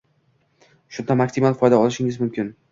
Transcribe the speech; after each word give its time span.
Shunda 0.97 1.19
maksimal 1.21 1.61
foyda 1.61 1.83
olishingiz 1.85 2.21
mumkin 2.27 2.55